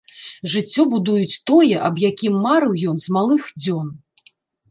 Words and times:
Жыццё 0.53 0.85
будуюць, 0.93 1.39
тое, 1.49 1.75
аб 1.89 1.95
якім 2.09 2.33
марыў 2.47 2.73
ён 2.93 2.97
з 3.03 3.07
малых 3.17 3.43
дзён. 3.63 3.87